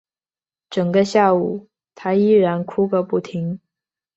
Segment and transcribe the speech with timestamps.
[0.71, 3.59] 整个下午她依然哭个不停